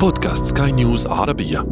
بودكاست 0.00 0.44
سكاي 0.46 0.72
نيوز 0.72 1.06
عربية. 1.06 1.66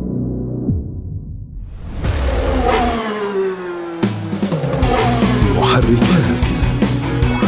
محركات 5.56 6.47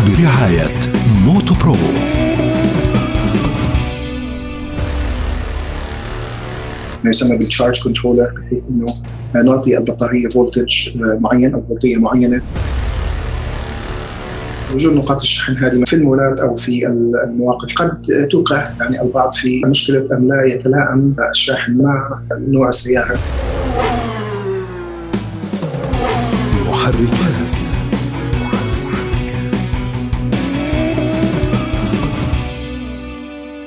برعاية 0.06 0.80
موتو 1.24 1.54
برو. 1.54 1.76
ما 7.04 7.10
يسمى 7.10 7.36
بال 7.36 7.48
charge 7.48 7.82
controller 7.84 8.32
بحيث 8.36 8.62
انه 8.70 8.86
نعطي 9.44 9.78
البطاريه 9.78 10.28
voltage 10.28 10.88
معين 10.96 11.54
أو 11.54 11.62
فولتيه 11.62 11.96
معينة. 11.96 12.42
وجود 14.74 14.92
نقاط 14.92 15.20
الشحن 15.20 15.56
هذه 15.56 15.84
في 15.84 15.96
المولات 15.96 16.40
أو 16.40 16.56
في 16.56 16.86
المواقف. 16.86 17.74
قد 17.74 18.02
توقع 18.30 18.70
يعني 18.80 19.02
البعض 19.02 19.34
في 19.34 19.62
مشكلة 19.66 20.08
أن 20.12 20.28
لا 20.28 20.44
يتلائم 20.44 21.14
الشاحن 21.30 21.82
مع 21.82 22.20
نوع 22.30 22.68
السيارة. 22.68 23.18
محركات. 26.68 27.57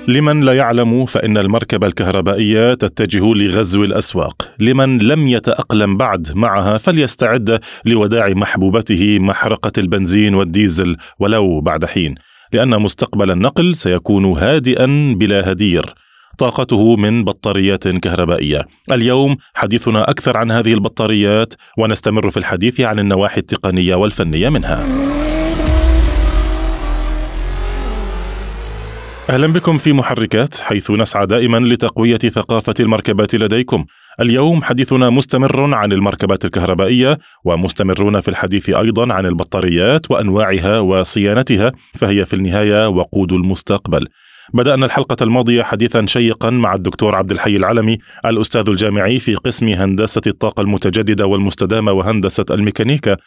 لمن 0.08 0.42
لا 0.42 0.54
يعلم 0.54 1.06
فإن 1.06 1.38
المركبة 1.38 1.88
الكهربائية 1.88 2.74
تتجه 2.74 3.34
لغزو 3.34 3.84
الأسواق 3.84 4.52
لمن 4.60 4.98
لم 5.00 5.28
يتأقلم 5.28 5.98
بعد 5.98 6.28
معها 6.36 6.78
فليستعد 6.78 7.60
لوداع 7.86 8.30
محبوبته 8.30 9.20
محرقة 9.20 9.72
البنزين 9.78 10.36
والديزل 10.36 10.98
ولو 11.20 11.62
بعد 11.62 11.86
حين 11.86 12.16
لأن 12.54 12.82
مستقبل 12.82 13.32
النقل 13.32 13.76
سيكون 13.76 14.26
هادئا 14.26 15.16
بلا 15.18 15.52
هدير 15.52 15.94
طاقته 16.38 16.96
من 16.96 17.24
بطاريات 17.24 17.88
كهربائية. 17.88 18.66
اليوم 18.92 19.36
حديثنا 19.54 20.10
أكثر 20.10 20.38
عن 20.38 20.52
هذه 20.52 20.74
البطاريات 20.74 21.54
ونستمر 21.78 22.30
في 22.30 22.38
الحديث 22.38 22.82
عن 22.82 23.00
النواحي 23.00 23.40
التقنية 23.40 23.96
والفنية 23.96 24.50
منها. 24.50 25.01
أهلا 29.32 29.48
بكم 29.48 29.78
في 29.78 29.94
محركات 29.94 30.56
حيث 30.56 30.92
نسعى 30.92 31.26
دائما 31.26 31.58
لتقوية 31.58 32.18
ثقافة 32.18 32.74
المركبات 32.80 33.36
لديكم. 33.36 33.86
اليوم 34.22 34.64
حديثنا 34.64 35.10
مستمر 35.10 35.76
عن 35.76 35.92
المركبات 35.92 36.46
الكهربائية 36.46 37.18
ومستمرون 37.46 38.22
في 38.22 38.28
الحديث 38.28 38.70
أيضا 38.70 39.14
عن 39.14 39.26
البطاريات 39.26 40.12
وأنواعها 40.12 40.80
وصيانتها 40.80 41.72
فهي 41.96 42.26
في 42.26 42.34
النهاية 42.34 42.90
وقود 42.90 43.34
المستقبل. 43.34 44.08
بدأنا 44.54 44.86
الحلقة 44.86 45.24
الماضية 45.24 45.64
حديثا 45.64 46.06
شيقا 46.06 46.50
مع 46.50 46.74
الدكتور 46.74 47.16
عبد 47.16 47.32
الحي 47.32 47.56
العلمي 47.56 47.98
الأستاذ 48.26 48.70
الجامعي 48.70 49.20
في 49.20 49.36
قسم 49.36 49.68
هندسة 49.68 50.22
الطاقة 50.28 50.62
المتجددة 50.62 51.26
والمستدامة 51.26 51.92
وهندسة 51.92 52.46
الميكانيكا 52.52 53.18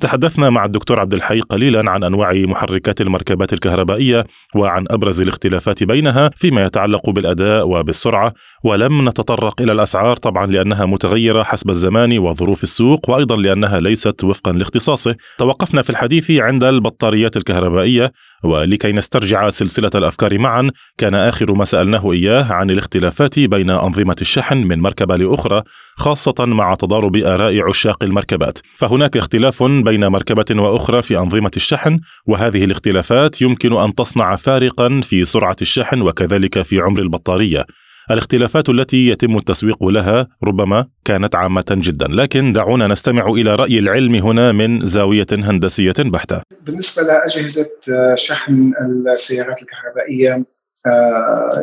تحدثنا 0.00 0.50
مع 0.50 0.64
الدكتور 0.64 1.00
عبد 1.00 1.14
الحي 1.14 1.40
قليلا 1.40 1.90
عن 1.90 2.04
أنواع 2.04 2.32
محركات 2.32 3.00
المركبات 3.00 3.52
الكهربائية 3.52 4.24
وعن 4.56 4.84
أبرز 4.90 5.22
الاختلافات 5.22 5.84
بينها 5.84 6.30
فيما 6.36 6.64
يتعلق 6.64 7.10
بالأداء 7.10 7.68
وبالسرعة 7.68 8.32
ولم 8.64 9.08
نتطرق 9.08 9.60
إلى 9.60 9.72
الأسعار 9.72 10.16
طبعا 10.16 10.46
لأنها 10.46 10.86
متغيرة 10.86 11.42
حسب 11.42 11.70
الزمان 11.70 12.18
وظروف 12.18 12.62
السوق 12.62 13.10
وأيضا 13.10 13.36
لأنها 13.36 13.80
ليست 13.80 14.24
وفقا 14.24 14.52
لاختصاصه. 14.52 15.16
توقفنا 15.38 15.82
في 15.82 15.90
الحديث 15.90 16.30
عند 16.30 16.64
البطاريات 16.64 17.36
الكهربائية. 17.36 18.12
ولكي 18.44 18.92
نسترجع 18.92 19.48
سلسلة 19.48 19.90
الأفكار 19.94 20.38
معا 20.38 20.70
كان 20.98 21.14
آخر 21.14 21.52
ما 21.52 21.64
سألناه 21.64 22.12
إياه 22.12 22.52
عن 22.52 22.70
الاختلافات 22.70 23.38
بين 23.38 23.70
أنظمة 23.70 24.16
الشحن 24.20 24.56
من 24.56 24.80
مركبة 24.80 25.16
لأخرى 25.16 25.62
خاصة 25.96 26.34
مع 26.38 26.74
تضارب 26.74 27.16
آراء 27.16 27.68
عشاق 27.68 28.02
المركبات. 28.02 28.58
فهناك 28.76 29.16
اختلاف 29.16 29.62
بين 29.62 30.06
مركبة 30.06 30.62
وأخرى 30.62 31.02
في 31.02 31.18
أنظمة 31.18 31.50
الشحن 31.56 31.98
وهذه 32.26 32.64
الاختلافات 32.64 33.42
يمكن 33.42 33.72
أن 33.72 33.94
تصنع 33.94 34.36
فارقا 34.36 35.00
في 35.00 35.24
سرعة 35.24 35.56
الشحن 35.62 36.02
وكذلك 36.02 36.62
في 36.62 36.80
عمر 36.80 37.00
البطارية. 37.00 37.64
الاختلافات 38.10 38.68
التي 38.68 39.06
يتم 39.06 39.38
التسويق 39.38 39.84
لها 39.84 40.28
ربما 40.44 40.86
كانت 41.04 41.34
عامة 41.34 41.64
جدا 41.70 42.06
لكن 42.06 42.52
دعونا 42.52 42.86
نستمع 42.86 43.26
إلى 43.26 43.54
رأي 43.54 43.78
العلم 43.78 44.14
هنا 44.14 44.52
من 44.52 44.86
زاوية 44.86 45.26
هندسية 45.32 45.94
بحتة. 45.98 46.42
بالنسبة 46.66 47.02
لأجهزة 47.02 47.66
شحن 48.14 48.72
السيارات 49.06 49.62
الكهربائية 49.62 50.44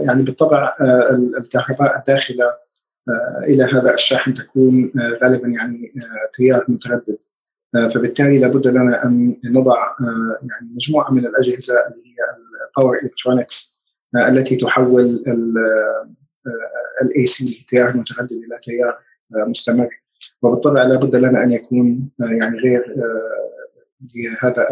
يعني 0.06 0.24
بالطبع 0.24 0.76
الكهرباء 1.38 1.98
الداخلة 2.00 2.46
إلى 3.44 3.64
هذا 3.64 3.94
الشاحن 3.94 4.34
تكون 4.34 4.92
غالبا 5.24 5.48
يعني 5.48 5.94
تيار 6.34 6.66
متردد. 6.68 7.18
فبالتالي 7.94 8.40
لابد 8.40 8.68
لنا 8.68 9.06
أن 9.06 9.36
نضع 9.46 9.78
يعني 10.42 10.74
مجموعة 10.76 11.12
من 11.12 11.26
الأجهزة 11.26 11.74
اللي 11.74 12.04
هي 12.06 12.36
ال 12.68 12.73
power 12.73 13.00
electronics 13.04 13.84
التي 14.16 14.56
تحول 14.56 15.24
ال 17.02 17.26
AC 17.26 17.66
تيار 17.68 17.98
متردد 17.98 18.32
إلى 18.32 18.60
تيار 18.62 19.00
مستمر. 19.48 19.90
وبالطبع 20.42 20.84
لابد 20.84 21.16
لنا 21.16 21.44
أن 21.44 21.52
يكون 21.52 22.10
يعني 22.20 22.60
غير 22.60 22.96
لهذا 24.16 24.68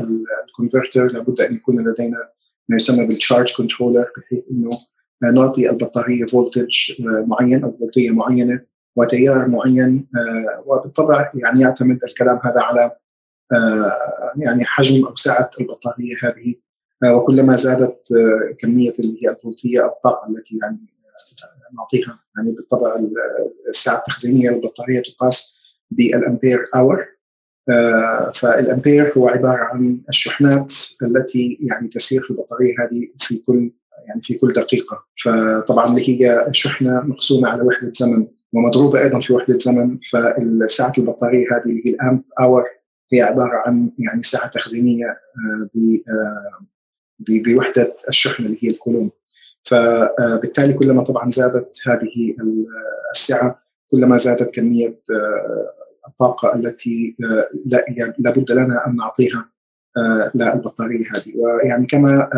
ال 0.48 0.54
converter 0.54 1.08
لابد 1.08 1.42
أن 1.42 1.54
يكون 1.56 1.90
لدينا 1.90 2.30
ما 2.70 2.76
يسمى 2.76 3.06
بال 3.06 3.18
charge 3.18 3.54
controller 3.58 4.12
بحيث 4.18 4.44
إنه 4.52 4.70
نعطي 5.34 5.70
البطارية 5.70 6.26
voltage 6.26 6.92
معين 7.02 7.64
أو 7.64 7.78
فولتيه 7.78 8.12
معينة 8.12 8.62
وتيار 8.96 9.48
معين 9.48 10.08
وبالطبع 10.66 11.32
يعني 11.36 11.62
يعتمد 11.62 12.04
الكلام 12.04 12.40
هذا 12.44 12.62
على 12.62 12.92
يعني 14.38 14.66
حجم 14.66 15.06
أو 15.06 15.16
سعة 15.16 15.50
البطارية 15.62 16.16
هذه. 16.24 16.56
وكلما 17.16 17.56
زادت 17.56 18.08
كمية 18.60 18.94
اللي 19.00 19.18
هي 19.24 19.30
الفولتية 19.30 19.84
أو 19.84 19.88
الطاقة 19.88 20.30
التي 20.30 20.60
يعني 20.62 20.78
نعطيها 21.74 22.20
يعني 22.38 22.52
بالطبع 22.52 22.96
السعه 23.70 23.98
التخزينية 23.98 24.50
للبطاريه 24.50 25.02
تقاس 25.02 25.62
بال 25.92 26.10
ampere 26.10 26.64
hour 26.76 27.06
فالأمبير 28.34 29.14
هو 29.18 29.28
عبارة 29.28 29.64
عن 29.64 30.02
الشحنات 30.10 30.74
التي 31.04 31.58
يعني 31.62 31.88
تسير 31.88 32.22
في 32.22 32.32
البطارية 32.32 32.74
هذه 32.80 33.08
في 33.20 33.38
كل 33.38 33.72
يعني 34.08 34.22
في 34.22 34.34
كل 34.34 34.54
دقيقة. 34.54 35.06
فطبعا 35.24 35.86
اللي 35.86 36.10
هي 36.10 36.48
شحنة 36.52 37.08
مقسومة 37.08 37.50
على 37.50 37.62
وحدة 37.64 37.92
زمن 37.96 38.28
ومضروبة 38.54 39.02
أيضا 39.02 39.20
في 39.20 39.34
وحدة 39.34 39.58
زمن. 39.58 40.00
فسعه 40.00 40.94
البطارية 40.98 41.48
هذه 41.52 41.64
اللي 41.66 41.82
هي 41.86 41.94
ال 41.94 42.01
amp 42.01 42.22
hour 42.40 42.64
هي 43.14 43.22
عبارة 43.22 43.64
عن 43.66 43.92
يعني 44.00 44.22
سعه 44.22 44.50
تخزينية 44.50 45.18
بوحدة 47.20 47.96
الشحنة 48.10 48.46
اللي 48.46 48.58
هي 48.62 48.70
الكولوم. 48.70 49.12
فبالتالي 49.70 50.74
كلما 50.74 51.04
طبعا 51.04 51.30
زادت 51.30 51.82
هذه 51.88 52.36
السعة 53.12 53.62
كلما 53.92 54.18
زادت 54.18 54.56
كمية 54.56 55.00
الطاقة 56.08 56.56
التي 56.56 57.16
لابد 58.20 58.52
لنا 58.52 58.88
أن 58.88 58.96
نعطيها 58.96 59.50
للبطاريه 60.36 61.06
هذه. 61.16 61.38
ويعني 61.38 61.86
كما 61.86 62.30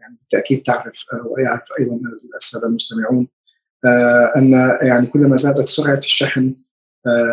يعني 0.00 0.16
بالتأكيد 0.20 0.62
تعرف 0.62 1.04
ويعرف 1.26 1.68
أيضا 1.80 2.00
الساده 2.36 2.68
المستمعون 2.68 3.28
أن 4.36 4.52
يعني 4.82 5.06
كلما 5.06 5.36
زادت 5.36 5.64
سرعة 5.64 5.98
الشحن 5.98 6.54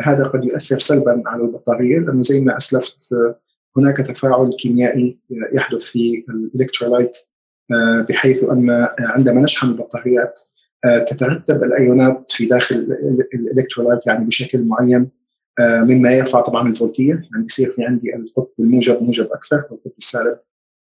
هذا 0.03 0.23
قد 0.23 0.43
يؤثر 0.43 0.79
سلبا 0.79 1.23
على 1.25 1.43
البطارية 1.43 1.99
لأنه 1.99 2.21
زي 2.21 2.45
ما 2.45 2.57
أسلفت 2.57 3.15
هناك 3.77 3.97
تفاعل 3.97 4.53
كيميائي 4.59 5.19
يحدث 5.53 5.83
في 5.83 6.25
ال 6.29 6.37
electrolyte 6.37 7.17
بحيث 8.09 8.43
أن 8.43 8.87
عندما 8.99 9.41
نشحن 9.41 9.67
البطاريات 9.67 10.39
تترتب 11.07 11.63
الأيونات 11.63 12.31
في 12.31 12.45
داخل 12.45 12.75
ال 13.33 13.40
electrolyte 13.40 14.07
يعني 14.07 14.25
بشكل 14.25 14.63
معين 14.63 15.09
مما 15.59 16.11
يرفع 16.11 16.41
طبعا 16.41 16.69
الفولتية. 16.69 17.13
يعني 17.33 17.45
يصير 17.45 17.69
في 17.69 17.85
عندي 17.85 18.15
القطب 18.15 18.51
الموجب 18.59 19.03
موجب 19.03 19.31
أكثر 19.31 19.63
والقطب 19.69 19.91
السالب 19.97 20.39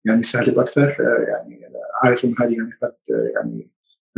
يعني 0.05 0.23
سالب 0.23 0.59
أكثر 0.59 0.95
يعني 1.27 1.61
عارف 2.03 2.25
انه 2.25 2.35
هذه 2.39 2.53
يعني 2.53 2.71
قد 2.83 2.93
يعني 3.35 3.69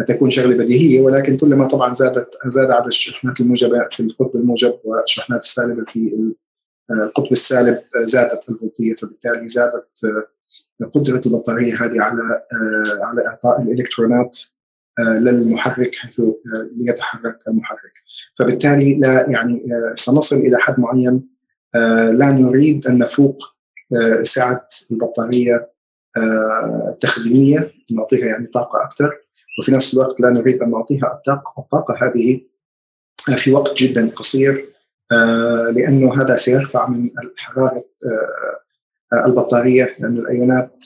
تكون 0.08 0.30
شغلة 0.30 0.58
بديهية. 0.58 1.02
ولكن 1.02 1.38
كلما 1.38 1.68
طبعا 1.68 1.94
زادت 1.94 2.30
زاد 2.46 2.72
عدد 2.72 2.88
الشحنات 2.88 3.40
الموجبة 3.40 3.88
في 3.92 4.00
القطب 4.00 4.36
الموجب 4.36 4.80
والشحنات 4.84 5.42
السالبة 5.42 5.84
في 5.84 6.34
القطب 6.92 7.32
السالب 7.32 7.80
زادت 8.04 8.50
الفولتية. 8.50 8.96
فبالتالي 8.96 9.48
زادت 9.48 9.88
قدرة 10.94 11.22
البطارية 11.26 11.74
هذه 11.74 12.02
على 12.02 12.22
على 13.04 13.28
إعطاء 13.28 13.62
الإلكترونات 13.62 14.40
للمحرك 15.00 15.96
حيث 15.96 16.22
ليتحرك 16.78 17.40
المحرك. 17.48 17.94
فبالتالي 18.40 18.96
لا 18.96 19.30
يعني 19.30 19.64
سنصل 19.96 20.36
إلى 20.36 20.58
حد 20.58 20.80
معين 20.80 21.28
لا 22.14 22.32
نريد 22.32 22.88
أن 22.88 22.98
نفوق 22.98 23.38
سعة 24.22 24.68
البطارية 24.92 25.72
التخزينيه 26.90 27.72
نعطيها 27.98 28.26
يعني 28.26 28.48
طاقة 28.48 28.84
أكثر 28.84 29.18
وفي 29.62 29.72
نفس 29.72 29.94
الوقت 29.94 30.22
لا 30.22 30.30
نريد 30.30 30.62
أن 30.62 30.72
نعطيها 30.72 31.22
الطاقة 31.58 31.98
هذه 32.02 32.42
في 33.36 33.52
وقت 33.54 33.78
جدا 33.78 34.10
قصير 34.10 34.66
لأنه 35.72 36.22
هذا 36.22 36.36
سيرفع 36.36 36.90
من 36.90 37.10
حراره 37.38 37.84
البطارية 39.14 39.96
لأن 40.00 40.18
الأيونات 40.18 40.84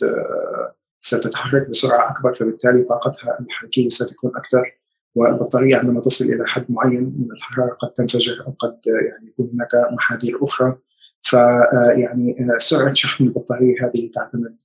ستتحرك 1.00 1.70
بسرعة 1.70 2.12
أكبر 2.12 2.34
فبالتالي 2.34 2.84
طاقتها 2.84 3.40
الحركية 3.40 3.90
ستكون 3.90 4.32
أكثر. 4.36 4.76
والبطارية 5.16 5.76
عندما 5.76 6.02
تصل 6.02 6.26
إلى 6.26 6.48
حد 6.48 6.66
معين 6.70 7.04
من 7.04 7.32
الحرارة 7.32 7.74
قد 7.74 7.94
تنفجر 7.94 8.44
أو 8.48 8.52
قد 8.60 8.80
يعني 8.86 9.30
يكون 9.30 9.50
هناك 9.54 9.92
محاذير 9.92 10.44
أخرى. 10.44 10.78
فيعني 11.22 12.38
سرعة 12.58 12.94
شحن 12.94 13.24
البطارية 13.24 13.76
هذه 13.84 14.12
تعتمد 14.14 14.56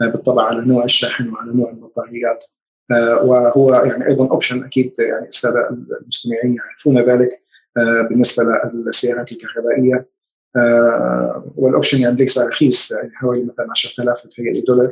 بالطبع 0.00 0.46
على 0.46 0.64
نوع 0.64 0.84
الشاحن 0.84 1.28
وعلى 1.28 1.52
نوع 1.52 1.70
البطاريات. 1.70 2.44
وهو 3.22 3.74
يعني 3.74 4.06
أيضا 4.06 4.28
option 4.30 4.64
أكيد 4.64 4.92
يعني 4.98 5.28
السادة 5.28 5.70
المستمعين 6.00 6.56
يعرفون 6.56 6.98
ذلك 6.98 7.40
بالنسبة 8.08 8.44
للسيارات 8.74 9.32
الكهربائية. 9.32 10.08
وال 11.56 11.67
option 11.67 12.00
يعني 12.00 12.16
ليس 12.16 12.38
رخيص 12.38 12.92
يعني 12.92 13.10
حوالي 13.14 13.44
مثلا 13.44 13.66
10000 13.70 14.26
دولار. 14.66 14.90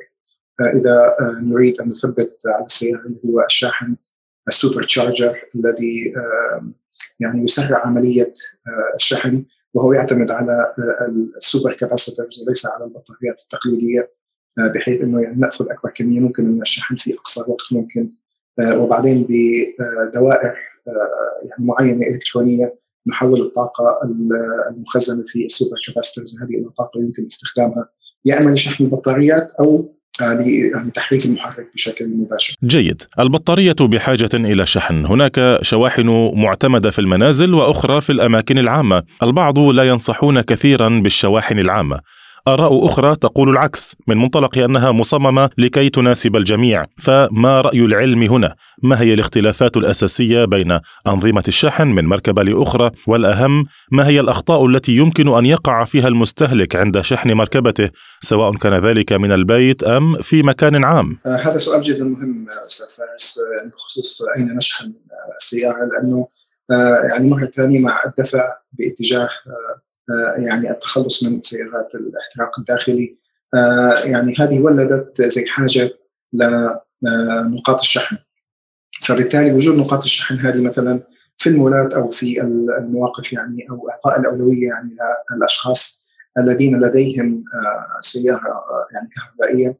إذا 0.60 1.16
نريد 1.42 1.80
أن 1.80 1.88
نثبت 1.88 2.38
على 2.46 2.64
السيارة 2.64 3.06
اللي 3.06 3.18
هو 3.24 3.44
الشاحن 3.44 3.96
ال 4.48 4.82
supercharger 4.82 5.36
الذي 5.54 6.14
يعني 7.20 7.44
يسرع 7.44 7.86
عملية 7.86 8.32
الشحن 8.94 9.44
وهو 9.74 9.92
يعتمد 9.92 10.30
على 10.30 10.74
ال 11.36 11.72
supercapacitors 11.72 12.44
وليس 12.46 12.66
على 12.66 12.84
البطاريات 12.84 13.40
التقليدية 13.42 14.12
بحيث 14.58 15.00
إنه 15.00 15.20
يعني 15.20 15.40
نأخذ 15.40 15.70
أكبر 15.70 15.90
كمية 15.90 16.20
ممكن 16.20 16.44
من 16.44 16.62
الشحن 16.62 16.96
في 16.96 17.14
اقصر 17.14 17.52
وقت 17.52 17.72
ممكن. 17.72 18.10
وبعدين 18.60 19.26
بدوائر 19.28 20.54
يعني 21.42 21.66
معينة 21.66 22.06
إلكترونية 22.06 22.78
نحول 23.08 23.40
الطاقة 23.40 24.00
المخزنة 24.70 25.26
في 25.28 25.44
ال 25.44 25.76
supercapacitors 25.86 26.42
هذه 26.42 26.60
إلى 26.60 26.70
طاقة 26.78 27.00
يمكن 27.00 27.26
استخدامها 27.26 27.88
يا 28.24 28.42
اما 28.42 28.50
لشحن 28.50 28.84
البطاريات 28.84 29.50
أو 29.60 29.96
يعني 30.20 30.90
تحريك 30.94 31.26
المحرك 31.26 31.70
بشكل 31.74 32.08
مباشر. 32.08 32.54
جيد، 32.64 33.02
البطارية 33.18 33.76
بحاجة 33.80 34.28
إلى 34.34 34.66
شحن، 34.66 35.06
هناك 35.06 35.58
شواحن 35.62 36.32
معتمدة 36.34 36.90
في 36.90 36.98
المنازل 36.98 37.54
وأخرى 37.54 38.00
في 38.00 38.12
الأماكن 38.12 38.58
العامة، 38.58 39.02
البعض 39.22 39.58
لا 39.58 39.82
ينصحون 39.82 40.40
كثيرا 40.40 41.00
بالشواحن 41.00 41.58
العامة، 41.58 42.00
آراء 42.48 42.86
أخرى 42.86 43.16
تقول 43.16 43.50
العكس 43.50 43.96
من 44.06 44.16
منطلق 44.16 44.58
أنها 44.58 44.92
مصممة 44.92 45.50
لكي 45.58 45.90
تناسب 45.90 46.36
الجميع. 46.36 46.84
فما 46.98 47.60
رأي 47.60 47.84
العلم 47.84 48.22
هنا؟ 48.22 48.54
ما 48.82 49.00
هي 49.00 49.14
الاختلافات 49.14 49.76
الأساسية 49.76 50.44
بين 50.44 50.78
أنظمة 51.06 51.44
الشحن 51.48 51.88
من 51.88 52.04
مركبة 52.04 52.42
لأخرى؟ 52.42 52.90
والأهم 53.06 53.64
ما 53.92 54.06
هي 54.08 54.20
الأخطاء 54.20 54.66
التي 54.66 54.96
يمكن 54.96 55.28
أن 55.28 55.46
يقع 55.46 55.84
فيها 55.84 56.08
المستهلك 56.08 56.76
عند 56.76 57.00
شحن 57.00 57.32
مركبته 57.32 57.90
سواء 58.20 58.54
كان 58.54 58.86
ذلك 58.86 59.12
من 59.12 59.32
البيت 59.32 59.82
أم 59.82 60.22
في 60.22 60.42
مكان 60.42 60.84
عام؟ 60.84 61.18
آه 61.26 61.36
هذا 61.36 61.58
سؤال 61.58 61.82
جدا 61.82 62.04
مهم 62.04 62.46
أستاذ 62.66 62.86
فارس 62.96 63.38
يعني 63.58 63.70
بخصوص 63.70 64.22
أين 64.36 64.56
نشحن 64.56 64.92
السيارة 65.40 65.78
لأنه 65.84 66.28
آه 66.70 67.00
يعني 67.10 67.30
مرة 67.30 67.44
ثانية 67.44 67.78
مع 67.78 68.00
الدفع 68.06 68.44
باتجاه 68.72 69.28
آه 69.46 69.85
يعني 70.36 70.70
التخلص 70.70 71.22
من 71.24 71.42
سيارات 71.42 71.94
الاحتراق 71.94 72.58
الداخلي. 72.58 73.18
يعني 74.04 74.34
هذه 74.38 74.60
ولدت 74.60 75.22
زي 75.22 75.46
حاجة 75.46 75.90
لنقاط 77.02 77.80
الشحن. 77.80 78.16
فبالتالي 79.00 79.52
وجود 79.52 79.76
نقاط 79.76 80.02
الشحن 80.02 80.34
هذه 80.34 80.60
مثلا 80.60 81.00
في 81.38 81.48
المولات 81.48 81.92
أو 81.92 82.10
في 82.10 82.42
المواقف 82.42 83.32
يعني 83.32 83.66
أو 83.70 83.88
أعطاء 83.90 84.20
الأولوية 84.20 84.68
يعني 84.68 84.96
للأشخاص 85.36 86.08
الذين 86.38 86.80
لديهم 86.80 87.44
سيارة 88.00 88.64
يعني 88.92 89.08
كهربائية. 89.16 89.78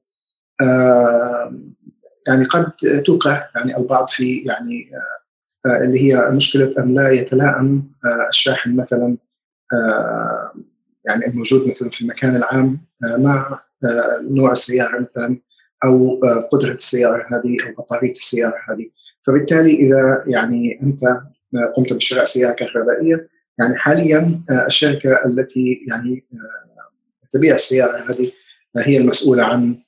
يعني 2.28 2.44
قد 2.44 2.72
توقع 3.04 3.48
يعني 3.54 3.76
البعض 3.76 4.08
في 4.08 4.38
يعني 4.38 4.90
اللي 5.66 6.02
هي 6.02 6.30
مشكلة 6.30 6.74
أن 6.78 6.94
لا 6.94 7.10
يتلائم 7.10 7.92
الشاحن 8.28 8.76
مثلا 8.76 9.16
يعني 11.04 11.26
الموجود 11.26 11.68
مثلا 11.68 11.90
في 11.90 12.02
المكان 12.02 12.36
العام 12.36 12.80
مع 13.18 13.60
نوع 14.22 14.52
السيارة 14.52 14.98
مثلا 15.00 15.40
أو 15.84 16.20
قدرة 16.52 16.72
السيارة 16.72 17.26
هذه 17.28 17.56
أو 17.66 17.72
بطارية 17.78 18.10
السيارة 18.10 18.56
هذه. 18.70 18.90
فبالتالي 19.26 19.74
إذا 19.74 20.24
يعني 20.26 20.80
أنت 20.82 21.00
قمت 21.76 21.92
بشراء 21.92 22.24
سيارة 22.24 22.54
كهربائية 22.54 23.28
يعني 23.58 23.76
حاليا 23.76 24.40
الشركة 24.66 25.24
التي 25.26 25.80
يعني 25.88 26.26
تبيع 27.30 27.54
السيارة 27.54 27.96
هذه 28.10 28.32
هي 28.76 28.96
المسؤولة 28.96 29.44
عن 29.44 29.82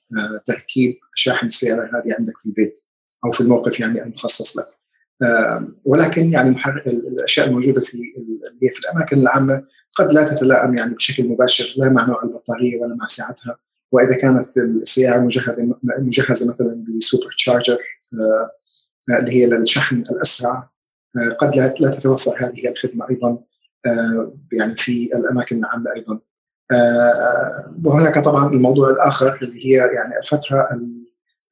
تركيب 0.45 0.99
شاحن 1.15 1.47
السيارة 1.47 1.85
هذه 1.85 2.15
عندك 2.19 2.39
في 2.43 2.49
البيت 2.49 2.79
أو 3.25 3.33
في 3.33 3.41
الموقف 3.41 3.81
يعني 3.81 4.03
المخصص 4.03 4.59
لك. 4.59 4.78
ولكن 5.85 6.33
يعني 6.33 6.57
الأشياء 6.87 7.47
الموجودة 7.47 7.81
في 7.81 7.95
اللي 7.95 8.69
في 8.75 8.79
الأماكن 8.79 9.21
العامة 9.21 9.65
قد 9.97 10.13
لا 10.13 10.25
تتلائم 10.25 10.75
يعني 10.75 10.95
بشكل 10.95 11.29
مباشر 11.29 11.75
لا 11.77 11.89
مع 11.89 12.07
نوع 12.07 12.23
البطارية 12.23 12.81
ولا 12.81 12.95
مع 12.95 13.07
سعتها 13.07 13.59
وإذا 13.93 14.17
كانت 14.17 14.57
السيارة 14.57 15.19
مجهزة 15.19 15.75
مجهزة 15.83 16.53
مثلا 16.53 16.85
بسوبر 16.89 17.35
تشارجر 17.37 17.79
اللي 19.21 19.33
هي 19.33 19.47
للشحن 19.47 20.03
الأسرع 20.11 20.71
قد 21.39 21.57
لا 21.57 21.91
تتوفر 21.91 22.37
هذه 22.39 22.69
الخدمة 22.69 23.11
أيضا 23.11 23.39
يعني 24.53 24.77
في 24.77 25.11
الأماكن 25.15 25.59
العامة 25.59 25.93
أيضا. 25.97 26.21
وهناك 27.85 28.19
طبعا 28.19 28.53
الموضوع 28.53 28.91
الآخر 28.91 29.39
اللي 29.43 29.67
هي 29.67 29.77
يعني 29.77 30.19
الفترة 30.23 30.69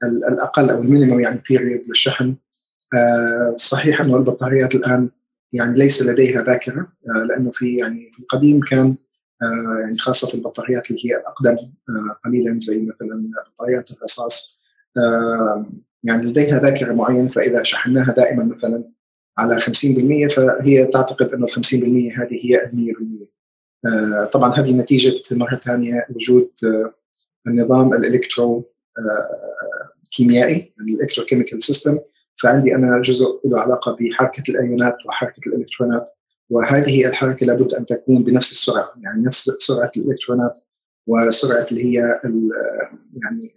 الأقل 0.02 0.70
أو 0.70 0.82
ال 0.82 0.87
minimum 0.87 1.20
يعني 1.20 1.42
period 1.50 1.88
للشحن. 1.88 2.36
صحيح 3.56 4.00
أنه 4.00 4.16
البطاريات 4.16 4.74
الآن 4.74 5.10
يعني 5.52 5.78
ليس 5.78 6.06
لديها 6.06 6.42
ذاكرة 6.42 6.92
لأنه 7.28 7.50
في 7.50 7.76
يعني 7.76 8.10
في 8.12 8.18
القديم 8.18 8.60
كان 8.60 8.94
يعني 9.80 9.98
خاصة 9.98 10.28
في 10.28 10.34
البطاريات 10.34 10.90
اللي 10.90 11.00
هي 11.04 11.16
الاقدم 11.16 11.56
قليلا 12.24 12.58
زي 12.58 12.86
مثلا 12.86 13.30
بطاريات 13.52 13.90
الرصاص 13.90 14.62
يعني 16.04 16.26
لديها 16.26 16.60
ذاكرة 16.60 16.92
معينة 16.92 17.28
فإذا 17.28 17.62
شحناها 17.62 18.12
دائما 18.12 18.44
مثلا 18.44 18.84
على 19.38 19.60
50% 19.60 20.34
فهي 20.34 20.86
تعتقد 20.86 21.32
أنه 21.32 21.44
ال 21.44 21.50
50% 21.50 22.18
هذه 22.18 22.46
هي 22.46 22.64
ال 22.64 22.94
100% 24.24 24.26
طبعا 24.32 24.54
هذه 24.54 24.72
نتيجة 24.72 25.22
مرة 25.30 25.56
ثانية 25.56 26.06
وجود 26.10 26.50
النظام 27.46 27.94
الإلكترو 27.94 28.70
كيميائي 30.12 30.72
ال 30.80 30.85
electrochemical 30.85 31.62
system. 31.62 31.98
فعندي 32.42 32.74
أنا 32.74 33.00
جزء 33.00 33.40
له 33.44 33.60
علاقة 33.60 33.96
بحركة 34.00 34.42
الأيونات 34.48 34.96
وحركة 35.06 35.40
الإلكترونات 35.46 36.10
وهذه 36.50 37.06
الحركة 37.06 37.46
لابد 37.46 37.74
أن 37.74 37.86
تكون 37.86 38.24
بنفس 38.24 38.52
السرعة 38.52 38.92
يعني 39.02 39.22
نفس 39.22 39.44
سرعة 39.44 39.90
الإلكترونات 39.96 40.58
وسرعة 41.06 41.66
اللي 41.72 41.84
هي 41.84 42.20
يعني 43.22 43.54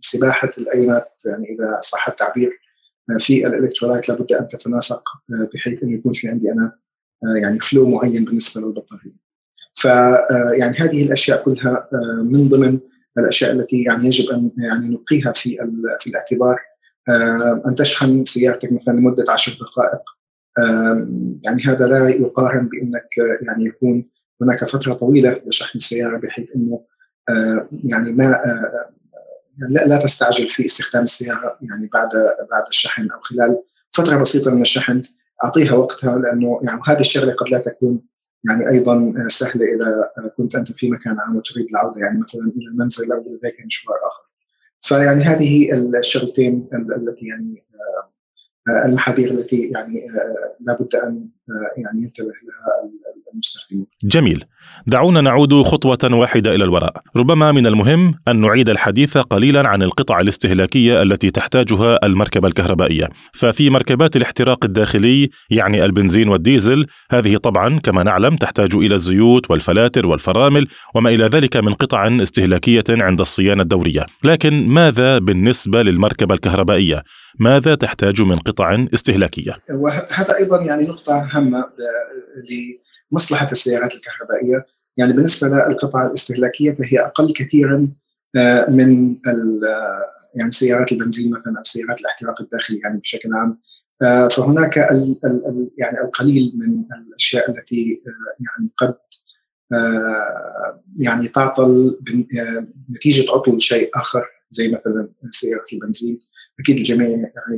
سباحة 0.00 0.50
الأيونات 0.58 1.22
يعني 1.26 1.44
إذا 1.44 1.80
صح 1.82 2.08
التعبير 2.08 2.60
في 3.18 3.46
ال 3.46 3.51
electrolyte 3.51 4.08
لابد 4.08 4.32
أن 4.32 4.48
تتناسق 4.48 5.02
بحيث 5.54 5.82
إنه 5.82 5.94
يكون 5.94 6.12
في 6.12 6.28
عندي 6.28 6.52
أنا 6.52 6.78
يعني 7.42 7.58
فلو 7.58 7.88
معين 7.88 8.24
بالنسبة 8.24 8.66
للبطارية. 8.66 9.24
ف 9.74 9.84
يعني 10.58 10.76
هذه 10.76 11.06
الأشياء 11.06 11.44
كلها 11.44 11.88
من 12.22 12.48
ضمن 12.48 12.78
الأشياء 13.18 13.52
التي 13.52 13.82
يعني 13.82 14.06
يجب 14.06 14.30
أن 14.30 14.50
يعني 14.58 14.88
نلقيها 14.88 15.32
في 15.32 15.56
في 16.00 16.06
الاعتبار 16.06 16.58
أن 17.66 17.74
تشحن 17.74 18.24
سيارتك 18.24 18.72
مثلا 18.72 18.92
لمدة 18.92 19.24
عشر 19.28 19.52
دقائق 19.60 20.00
يعني 21.44 21.62
هذا 21.62 21.86
لا 21.86 22.08
يقارن 22.08 22.68
بأنك 22.68 23.08
يعني 23.42 23.64
يكون 23.64 24.08
هناك 24.42 24.64
فترة 24.64 24.92
طويلة 24.92 25.40
لشحن 25.46 25.78
السيارة 25.78 26.16
بحيث 26.16 26.56
إنه 26.56 26.84
يعني 27.84 28.12
ما 28.12 28.24
يعني 29.58 29.88
لا 29.88 29.96
تستعجل 29.96 30.48
في 30.48 30.66
استخدام 30.66 31.04
السيارة 31.04 31.58
يعني 31.62 31.90
بعد 31.92 32.08
بعد 32.50 32.64
الشحن 32.68 33.10
أو 33.10 33.20
خلال 33.20 33.62
فترة 33.92 34.16
بسيطة 34.16 34.50
من 34.50 34.62
الشحن 34.62 35.02
أعطيها 35.44 35.74
وقتها 35.74 36.18
لأنه 36.18 36.60
يعني 36.62 36.80
هذه 36.86 37.00
الشغلة 37.00 37.32
قد 37.32 37.50
لا 37.50 37.58
تكون 37.58 38.00
يعني 38.48 38.70
أيضا 38.70 39.14
سهلة 39.28 39.64
إذا 39.64 40.10
كنت 40.36 40.54
أنت 40.54 40.72
في 40.72 40.90
مكان 40.90 41.16
عام 41.18 41.36
وتريد 41.36 41.66
العودة 41.70 42.00
يعني 42.00 42.18
مثلا 42.20 42.52
إلى 42.56 42.68
المنزل 42.68 43.12
أو 43.12 43.18
لديك 43.18 43.66
مشوار 43.66 43.96
آخر. 43.96 44.23
فيعني 44.88 45.22
هذه 45.24 45.72
الشغلتين 45.98 46.68
التي 46.96 47.26
يعني 47.26 47.64
المحاذير 48.86 49.30
التي 49.30 49.70
يعني 49.74 50.06
لابد 50.60 50.94
أن 50.94 51.28
يعني 51.76 52.02
ينتبه 52.02 52.26
لها 52.26 52.90
المستخدمين. 53.32 53.86
جميل. 54.04 54.44
دعونا 54.86 55.20
نعود 55.20 55.62
خطوة 55.62 55.98
واحدة 56.12 56.54
إلى 56.54 56.64
الوراء. 56.64 56.92
ربما 57.16 57.52
من 57.52 57.66
المهم 57.66 58.14
أن 58.28 58.40
نعيد 58.40 58.68
الحديث 58.68 59.18
قليلا 59.18 59.68
عن 59.68 59.82
القطع 59.82 60.20
الاستهلاكية 60.20 61.02
التي 61.02 61.30
تحتاجها 61.30 61.98
المركبة 62.06 62.48
الكهربائية. 62.48 63.08
ففي 63.34 63.70
مركبات 63.70 64.16
الاحتراق 64.16 64.64
الداخلي 64.64 65.30
يعني 65.50 65.84
البنزين 65.84 66.28
والديزل، 66.28 66.86
هذه 67.10 67.36
طبعا 67.36 67.78
كما 67.78 68.02
نعلم 68.02 68.36
تحتاج 68.36 68.74
إلى 68.74 68.94
الزيوت 68.94 69.50
والفلاتر 69.50 70.06
والفرامل 70.06 70.66
وما 70.94 71.10
إلى 71.10 71.24
ذلك 71.24 71.56
من 71.56 71.74
قطع 71.74 72.08
استهلاكية 72.22 72.84
عند 72.90 73.20
الصيانة 73.20 73.62
الدورية. 73.62 74.06
لكن 74.24 74.68
ماذا 74.68 75.18
بالنسبة 75.18 75.82
للمركبة 75.82 76.34
الكهربائية؟ 76.34 77.02
ماذا 77.40 77.74
تحتاج 77.74 78.22
من 78.22 78.36
قطع 78.36 78.86
استهلاكية؟ 78.94 79.56
وهذا 79.70 80.36
أيضا 80.38 80.62
يعني 80.62 80.84
نقطة 80.84 81.28
هامة 81.30 81.64
لمصلحة 83.14 83.48
السيارات 83.52 83.94
الكهربائية. 83.94 84.64
يعني 84.96 85.12
بالنسبة 85.12 85.48
للقطع 85.48 86.06
الاستهلاكية 86.06 86.74
فهي 86.74 87.00
أقل 87.00 87.32
كثيرا 87.32 87.88
آه، 88.36 88.70
من 88.70 89.16
يعني 90.34 90.50
سيارات 90.50 90.92
البنزين 90.92 91.34
مثلا 91.34 91.58
أو 91.58 91.64
سيارات 91.64 92.00
الاحتراق 92.00 92.42
الداخلي 92.42 92.78
يعني 92.78 92.98
بشكل 92.98 93.34
عام. 93.34 93.58
آه، 94.02 94.28
فهناك 94.28 94.78
ال 94.78 95.20
ال 95.24 95.70
يعني 95.78 96.00
القليل 96.00 96.52
من 96.56 96.84
الأشياء 97.08 97.50
التي 97.50 98.02
آه، 98.06 98.44
يعني 98.44 98.70
قد 98.76 98.94
يعني 101.00 101.28
تعطل 101.28 101.98
نتيجة 102.90 103.32
عطل 103.32 103.60
شيء 103.60 103.90
آخر 103.94 104.24
زي 104.48 104.68
مثلا 104.68 105.08
سيارة 105.30 105.64
البنزين. 105.72 106.18
أكيد 106.60 106.76
الجميع 106.76 107.08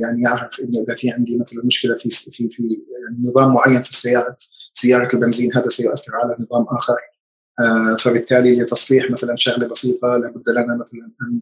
يعني 0.01 0.21
يعرف 0.21 0.59
انه 0.59 0.83
إذا 0.83 0.95
في 0.95 1.11
عندي 1.11 1.37
مثلا 1.37 1.65
مشكلة 1.65 1.97
في 1.97 2.09
في 2.09 2.49
في 2.49 2.63
يعني 3.03 3.29
نظام 3.29 3.53
معين 3.53 3.83
في 3.83 3.89
السيارة 3.89 4.37
سيارة 4.77 5.07
البنزين 5.13 5.57
هذا 5.57 5.67
سيؤثر 5.67 6.15
على 6.15 6.35
نظام 6.39 6.65
آخر. 6.69 6.95
آه 7.59 7.95
فبالتالي 7.99 8.61
لتصليح 8.61 9.11
مثلا 9.11 9.35
شغلة 9.37 9.67
بسيطة 9.67 10.07
لابد 10.07 10.49
لنا 10.49 10.75
مثلا 10.75 11.11
أن 11.21 11.41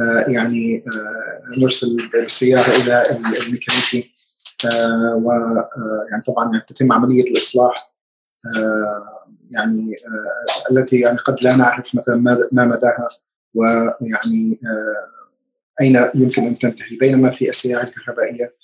آه 0.00 0.30
يعني 0.30 0.84
آه 0.86 1.60
نرسل 1.60 2.10
السيارة 2.14 2.70
إلى 2.76 3.02
الميكانيكي. 3.10 4.14
آه 4.72 5.14
ويعني 5.14 6.22
طبعا 6.26 6.50
يعني 6.52 6.64
تتم 6.68 6.92
عملية 6.92 7.24
الإصلاح. 7.24 7.94
يعني 9.50 9.96
التي 10.70 11.00
يعني 11.00 11.18
قد 11.18 11.42
لا 11.42 11.56
نعرف 11.56 11.94
مثلا 11.94 12.16
ما 12.52 12.64
مداها. 12.64 13.08
ويعني 13.54 14.60
أين 15.80 16.10
يمكن 16.14 16.46
أن 16.46 16.58
تنتهي؟ 16.58 16.96
بينما 16.96 17.30
في 17.30 17.48
السيارة 17.48 17.82
الكهربائية 17.82 18.54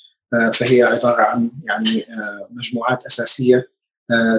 فهي 0.55 0.83
عبارة 0.83 1.23
عن 1.23 1.50
يعني 1.65 2.05
مجموعات 2.50 3.07
أساسية 3.07 3.71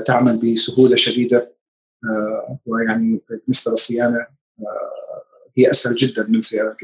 تعمل 0.06 0.40
بسهولة 0.44 0.96
شديدة. 0.96 1.56
ويعني 2.66 3.22
بالنسبة 3.30 3.72
للصيانة 3.72 4.28
هي 5.58 5.72
أسهل 5.72 5.96
جدا 5.96 6.25
من 6.30 6.42
سياره 6.42 6.75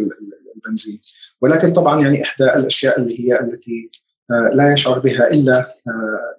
البنزين. 0.56 1.02
ولكن 1.42 1.74
طبعا 1.74 2.02
يعني 2.02 2.24
إحدى 2.24 2.44
الأشياء 2.44 3.00
اللي 3.00 3.20
هي 3.20 3.40
التي 3.40 3.90
لا 4.30 4.74
يشعر 4.74 5.00
بها 5.00 5.28
إلا 5.32 5.76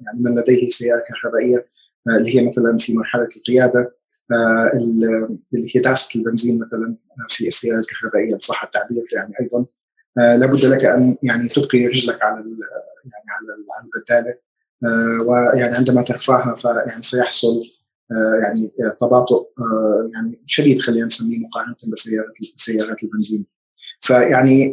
يعني 0.00 0.20
من 0.20 0.38
لديه 0.38 0.68
سيارة 0.68 1.02
كهربائية 1.08 1.66
اللي 2.08 2.36
هي 2.36 2.46
مثلا 2.46 2.78
في 2.78 2.94
مرحلة 2.94 3.28
القيادة 3.36 3.98
آه، 4.32 4.70
اللي 4.74 5.70
هي 5.74 5.80
دعسة 5.80 6.20
البنزين 6.20 6.60
مثلا 6.60 6.96
في 7.28 7.48
السيارة 7.48 7.80
الكهربائية 7.80 8.36
صح 8.36 8.64
التعبير 8.64 9.04
يعني 9.16 9.34
أيضا. 9.40 9.66
آه، 10.18 10.36
لابد 10.36 10.64
لك 10.64 10.84
أن 10.84 11.16
يعني 11.22 11.48
تبقي 11.48 11.86
رجلك 11.86 12.22
على 12.22 12.44
يعني 13.04 13.30
على 13.30 13.84
البدالة. 13.84 14.30
آه، 14.30 14.47
ويعني 15.26 15.76
عندما 15.76 16.02
ترفعها 16.02 16.54
فيعني 16.54 17.02
سيحصل 17.02 17.62
يعني 18.42 18.72
تباطؤ 19.00 19.46
يعني 20.14 20.42
شديد 20.46 20.80
خلينا 20.80 21.06
نسميه 21.06 21.38
مقارنة 21.38 21.76
بسيارات 21.92 22.36
سيارات 22.56 23.02
البنزين. 23.02 23.46
فيعني 24.00 24.72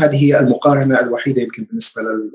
هذه 0.00 0.24
هي 0.24 0.40
المقارنة 0.40 1.00
الوحيدة 1.00 1.42
يمكن 1.42 1.64
بالنسبة 1.64 2.02
لل 2.02 2.30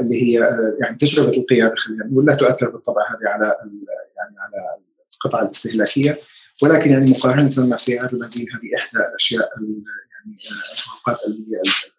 اللي 0.00 0.22
هي 0.22 0.38
يعني 0.80 0.96
تجربة 0.96 1.38
القيادة 1.38 1.74
خلينا 1.76 2.04
نقول. 2.04 2.26
لا 2.26 2.34
تؤثر 2.34 2.70
بالطبع 2.70 3.02
هذه 3.02 3.28
على 3.28 3.44
يعني 4.16 4.36
على 4.38 4.76
القطع 5.14 5.42
الاستهلاكية. 5.42 6.16
ولكن 6.62 6.90
يعني 6.90 7.10
مقارنة 7.10 7.66
مع 7.66 7.76
سيارات 7.76 8.12
البنزين 8.12 8.46
هذه 8.52 8.76
إحدى 8.78 8.98
الاشياء 9.08 9.50
يعني 9.60 10.38
الفروقات 10.72 11.18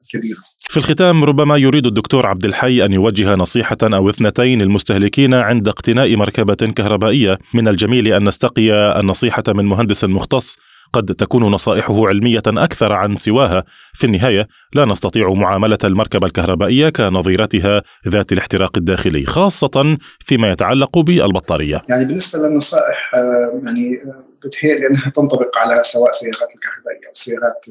الكبيره. 0.03 0.37
في 0.59 0.77
الختام 0.77 1.23
ربما 1.23 1.57
يريد 1.57 1.85
الدكتور 1.85 2.25
عبد 2.25 2.45
الحي 2.45 2.85
أن 2.85 2.93
يوجه 2.93 3.35
نصيحة 3.35 3.77
أو 3.83 4.09
اثنتين 4.09 4.61
للمستهلكين 4.61 5.33
عند 5.33 5.67
اقتناء 5.67 6.15
مركبة 6.15 6.73
كهربائية، 6.75 7.39
من 7.53 7.67
الجميل 7.67 8.13
أن 8.13 8.27
نستقي 8.27 8.99
النصيحة 8.99 9.43
من 9.47 9.65
مهندس 9.65 10.03
مختص. 10.03 10.57
قد 10.93 11.15
تكون 11.15 11.43
نصائحه 11.43 12.07
علمية 12.07 12.41
أكثر 12.47 12.93
عن 12.93 13.15
سواها. 13.15 13.63
في 13.93 14.03
النهاية 14.03 14.47
لا 14.73 14.85
نستطيع 14.85 15.33
معاملة 15.33 15.77
المركبة 15.83 16.27
الكهربائية 16.27 16.89
كنظيرتها 16.89 17.81
ذات 18.07 18.31
الاحتراق 18.31 18.77
الداخلي 18.77 19.25
خاصة 19.25 19.97
فيما 20.19 20.51
يتعلق 20.51 20.99
بالبطارية. 20.99 21.81
يعني 21.89 22.05
بالنسبة 22.05 22.47
للنصائح 22.47 23.11
آه، 23.15 23.61
يعني 23.65 23.95
آه، 24.05 24.47
بتهيألي 24.47 24.87
أنها 24.87 25.09
تنطبق 25.09 25.57
على 25.57 25.83
سواء 25.83 26.11
سيارات 26.11 26.53
الكهربائية 26.55 27.07
أو 27.07 27.11
السيارات 27.11 27.65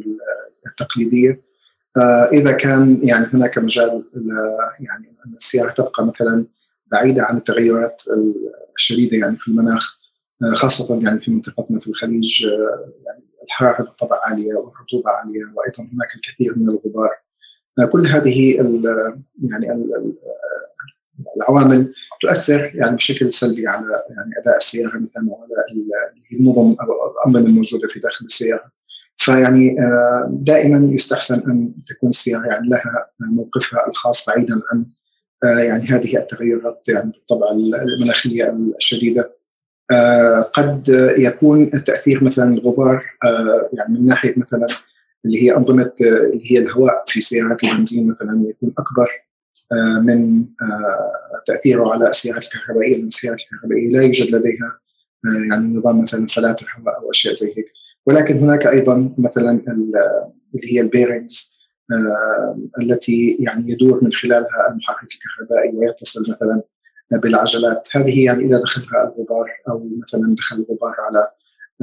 التقليدية. 0.66 1.30
آه، 1.30 1.51
إذا 2.32 2.52
كان 2.52 3.00
يعني 3.02 3.26
هناك 3.32 3.58
مجال 3.58 4.04
يعني 4.80 5.16
أن 5.26 5.34
السيارة 5.34 5.70
تبقى 5.70 6.06
مثلا 6.06 6.46
بعيدة 6.92 7.22
عن 7.22 7.36
التغيرات 7.36 8.02
الشديدة 8.76 9.16
يعني 9.16 9.36
في 9.36 9.48
المناخ 9.48 9.98
خاصة 10.54 11.02
يعني 11.02 11.18
في 11.18 11.30
منطقتنا 11.30 11.78
في 11.78 11.86
الخليج 11.86 12.42
يعني 13.06 13.24
الحرارة 13.44 13.82
بالطبع 13.82 14.20
عالية 14.24 14.54
والرطوبة 14.54 15.10
عالية 15.10 15.40
وأيضا 15.54 15.92
هناك 15.94 16.14
الكثير 16.16 16.58
من 16.58 16.68
الغبار 16.68 17.10
كل 17.90 18.06
هذه 18.06 18.54
يعني 19.42 19.72
ال 19.72 20.12
العوامل 21.36 21.94
تؤثر 22.20 22.72
يعني 22.74 22.96
بشكل 22.96 23.32
سلبي 23.32 23.66
على 23.66 23.86
يعني 23.86 24.30
أداء 24.42 24.56
السيارة 24.56 24.98
مثلا 24.98 25.28
وعلى 25.28 25.50
النظم 26.40 26.76
أو 26.80 27.12
الأنظمة 27.12 27.46
الموجودة 27.46 27.88
في 27.88 27.98
داخل 27.98 28.24
السيارة. 28.24 28.72
فيعني 29.16 29.76
دائما 30.28 30.94
يستحسن 30.94 31.50
أن 31.50 31.72
تكون 31.86 32.08
السياره 32.08 32.46
يعني 32.46 32.68
لها 32.68 33.10
موقفها 33.20 33.88
الخاص 33.88 34.26
بعيدا 34.30 34.60
عن 34.72 34.86
يعني 35.44 35.84
هذه 35.84 36.16
التغيرات 36.16 36.88
يعني 36.88 37.10
بالطبع 37.10 37.50
المناخية 37.50 38.56
الشديدة. 38.76 39.42
آه، 39.92 40.40
قد 40.40 40.88
يكون 41.18 41.70
التاثير 41.74 42.24
مثلا 42.24 42.54
الغبار 42.54 43.02
آه، 43.24 43.70
يعني 43.72 43.94
من 43.94 44.06
ناحية 44.06 44.34
مثلا 44.36 44.66
اللي 45.24 45.42
هي 45.42 45.56
أنظمة 45.56 45.92
اللي 46.00 46.52
هي 46.52 46.58
الهواء 46.58 47.04
في 47.06 47.20
سيارات 47.20 47.64
البنزين 47.64 48.10
مثلا 48.10 48.44
يكون 48.48 48.74
أكبر 48.78 49.08
آه، 49.72 50.00
من 50.00 50.44
تأثيره 51.46 51.92
على 51.92 52.08
السيارات 52.08 52.44
الكهربائية 52.44 52.96
لأن 52.96 53.06
السيارات 53.06 53.40
الكهربائية 53.40 53.88
لا 53.88 54.02
يوجد 54.02 54.34
لديها 54.34 54.80
يعني 55.50 55.74
نظام 55.74 56.02
مثلا 56.02 56.26
فلاتر 56.26 56.66
هواء 56.78 56.98
أو 56.98 57.10
أشياء 57.10 57.34
زي 57.34 57.46
هيك. 57.46 57.72
ولكن 58.06 58.38
هناك 58.38 58.66
أيضا 58.66 59.14
مثلا 59.18 59.50
اللي 60.54 60.72
هي 60.72 60.80
البيرنجز 60.80 61.62
التي 62.82 63.36
يعني 63.40 63.70
يدور 63.70 64.04
من 64.04 64.12
خلالها 64.12 64.70
المحرك 64.70 65.08
الكهربائي 65.12 65.76
ويتصل 65.76 66.32
مثلا 66.32 66.62
بالعجلات. 67.12 67.88
هذه 67.96 68.24
يعني 68.24 68.44
إذا 68.44 68.58
دخلها 68.58 69.04
الغبار 69.04 69.50
أو 69.68 69.88
مثلا 70.02 70.34
دخل 70.34 70.56
الغبار 70.56 70.94
على 70.98 71.28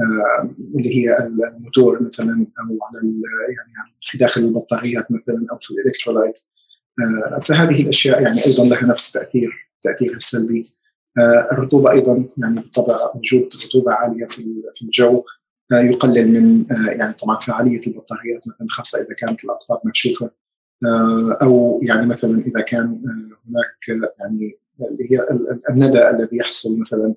آه، 0.00 0.54
اللي 0.76 0.96
هي 0.96 1.18
الموتور 1.18 2.02
مثلا 2.02 2.46
أو 2.60 2.78
على 2.82 3.12
يعني 3.48 3.94
في 4.02 4.18
داخل 4.18 4.40
البطاريات 4.40 5.06
مثلا 5.10 5.46
أو 5.52 5.58
في 5.60 5.70
الإلكترولايت. 5.70 6.38
آه، 7.00 7.38
فهذه 7.38 7.82
الأشياء 7.82 8.22
يعني 8.22 8.46
أيضا 8.46 8.64
لها 8.64 8.86
نفس 8.86 9.16
التاثير 9.16 9.50
تاثيرها 9.82 10.16
السلبي 10.16 10.62
آه، 11.18 11.48
الرطوبة 11.52 11.90
أيضا 11.90 12.24
يعني 12.36 12.60
بالطبع 12.60 12.94
وجود 13.14 13.48
رطوبة 13.66 13.92
عالية 13.92 14.26
في 14.26 14.82
الجو. 14.82 15.24
يقلل 15.72 16.32
من 16.32 16.66
يعني 16.98 17.12
طبعا 17.12 17.40
فعالية 17.40 17.80
البطاريات 17.86 18.40
مثلا 18.48 18.66
خاصة 18.70 18.98
إذا 18.98 19.14
كانت 19.14 19.44
الاقطاب 19.44 19.80
مكشوفة. 19.84 20.30
أو 21.42 21.80
يعني 21.82 22.06
مثلا 22.06 22.40
إذا 22.40 22.60
كان 22.60 23.02
هناك 23.48 24.04
يعني 24.20 24.58
اللي 24.90 25.04
هي 25.10 25.26
الندى 25.70 26.08
الذي 26.08 26.36
يحصل 26.36 26.80
مثلا 26.80 27.14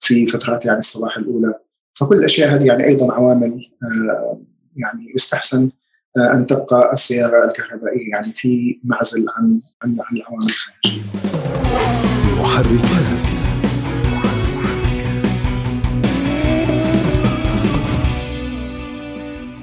في 0.00 0.26
فترات 0.26 0.64
يعني 0.64 0.78
الصباح 0.78 1.16
الأولى. 1.16 1.54
فكل 1.94 2.16
الأشياء 2.16 2.54
هذه 2.54 2.64
يعني 2.64 2.84
أيضا 2.84 3.12
عوامل 3.12 3.70
آه، 3.82 4.40
يعني 4.76 5.12
يستحسن 5.14 5.70
آه، 6.18 6.34
أن 6.34 6.46
تبقى 6.46 6.92
السيارة 6.92 7.44
الكهربائية 7.44 8.10
يعني 8.10 8.32
في 8.32 8.80
معزل 8.84 9.26
عن 9.36 9.60
عن, 9.82 9.96
عن 10.00 10.16
العوامل 10.16 10.46
الخارجية. 10.46 11.02
محركات. 12.42 13.35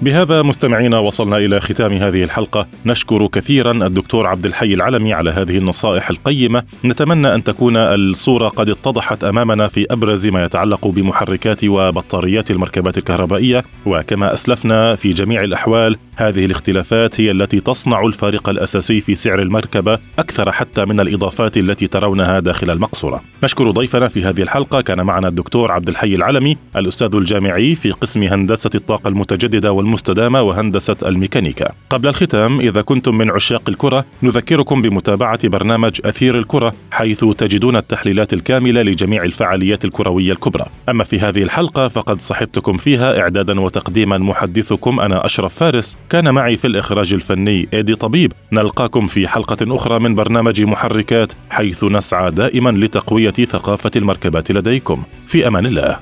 بهذا 0.03 0.41
مستمعينا 0.41 0.99
وصلنا 0.99 1.37
إلى 1.37 1.61
ختام 1.61 1.93
هذه 1.93 2.23
الحلقة. 2.23 2.67
نشكر 2.85 3.27
كثيرا 3.27 3.71
الدكتور 3.71 4.27
عبد 4.27 4.45
الحي 4.45 4.73
العلمي 4.73 5.13
على 5.13 5.29
هذه 5.29 5.57
النصائح 5.57 6.09
القيمة. 6.09 6.63
نتمنى 6.85 7.35
أن 7.35 7.43
تكون 7.43 7.77
الصورة 7.77 8.47
قد 8.47 8.69
اتضحت 8.69 9.23
أمامنا 9.23 9.67
في 9.67 9.85
أبرز 9.91 10.27
ما 10.27 10.43
يتعلق 10.43 10.87
بمحركات 10.87 11.63
وبطاريات 11.63 12.51
المركبات 12.51 12.97
الكهربائية. 12.97 13.63
وكما 13.85 14.33
أسلفنا 14.33 14.95
في 14.95 15.13
جميع 15.13 15.43
الأحوال 15.43 15.97
هذه 16.15 16.45
الاختلافات 16.45 17.21
هي 17.21 17.31
التي 17.31 17.59
تصنع 17.59 18.05
الفارق 18.05 18.49
الأساسي 18.49 19.01
في 19.01 19.15
سعر 19.15 19.41
المركبة 19.41 19.99
أكثر 20.19 20.51
حتى 20.51 20.85
من 20.85 20.99
الإضافات 20.99 21.57
التي 21.57 21.87
ترونها 21.87 22.39
داخل 22.39 22.69
المقصورة. 22.69 23.21
نشكر 23.43 23.71
ضيفنا 23.71 24.07
في 24.07 24.23
هذه 24.23 24.41
الحلقة. 24.41 24.81
كان 24.81 25.01
معنا 25.01 25.27
الدكتور 25.27 25.71
عبد 25.71 25.89
الحي 25.89 26.15
العلمي 26.15 26.57
الأستاذ 26.75 27.15
الجامعي 27.15 27.75
في 27.75 27.91
قسم 27.91 28.23
هندسة 28.23 28.69
الطاقة 28.75 29.07
المتجددة 29.07 29.71
والمستدامه 29.93 30.41
وهندسة 30.41 30.95
الميكانيكا. 31.05 31.71
قبل 31.89 32.07
الختام 32.07 32.59
إذا 32.59 32.81
كنتم 32.81 33.17
من 33.17 33.31
عشاق 33.31 33.61
الكرة 33.69 34.05
نذكركم 34.23 34.81
بمتابعة 34.81 35.47
برنامج 35.47 35.99
أثير 36.05 36.37
الكرة 36.37 36.73
حيث 36.91 37.25
تجدون 37.25 37.75
التحليلات 37.75 38.33
الكاملة 38.33 38.81
لجميع 38.81 39.23
الفعاليات 39.23 39.85
الكروية 39.85 40.31
الكبرى. 40.31 40.65
أما 40.89 41.03
في 41.03 41.19
هذه 41.19 41.43
الحلقة 41.43 41.87
فقد 41.87 42.21
صحبتكم 42.21 42.77
فيها 42.77 43.19
إعدادا 43.19 43.59
وتقديما 43.59 44.17
محدثكم 44.17 44.99
أنا 44.99 45.25
أشرف 45.25 45.55
فارس. 45.55 45.97
كان 46.09 46.33
معي 46.33 46.57
في 46.57 46.67
الإخراج 46.67 47.13
الفني 47.13 47.67
إيدي 47.73 47.95
طبيب. 47.95 48.33
نلقاكم 48.51 49.07
في 49.07 49.27
حلقة 49.27 49.75
أخرى 49.75 49.99
من 49.99 50.15
برنامج 50.15 50.61
محركات 50.61 51.33
حيث 51.49 51.83
نسعى 51.83 52.31
دائما 52.31 52.69
لتقوية 52.69 53.31
ثقافة 53.31 53.91
المركبات 53.95 54.51
لديكم. 54.51 55.03
في 55.27 55.47
أمان 55.47 55.65
الله. 55.65 55.99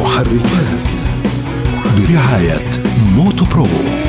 محركات. 0.00 0.75
برعاية 1.96 2.70
موتو 3.16 3.44
برو. 3.44 4.05